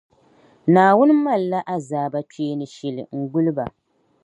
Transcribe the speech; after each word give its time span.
Naawuni 0.71 1.13
malila 1.23 1.59
azaaba 1.75 2.19
kpeeni 2.29 2.65
shili 2.75 3.01
n-guli 3.19 3.51
ba. 3.57 3.65